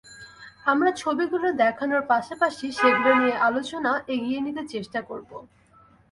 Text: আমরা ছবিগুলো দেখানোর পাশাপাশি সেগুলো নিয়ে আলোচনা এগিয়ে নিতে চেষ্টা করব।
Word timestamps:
আমরা 0.65 0.91
ছবিগুলো 1.01 1.47
দেখানোর 1.63 2.03
পাশাপাশি 2.11 2.65
সেগুলো 2.79 3.11
নিয়ে 3.19 3.35
আলোচনা 3.47 3.91
এগিয়ে 4.13 4.39
নিতে 4.45 4.63
চেষ্টা 4.73 4.99
করব। 5.09 5.29